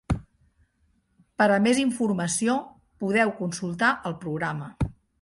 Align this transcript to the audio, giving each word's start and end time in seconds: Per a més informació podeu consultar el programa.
Per 1.41 1.47
a 1.57 1.59
més 1.67 1.83
informació 1.85 2.57
podeu 3.05 3.37
consultar 3.45 3.95
el 4.13 4.21
programa. 4.27 4.77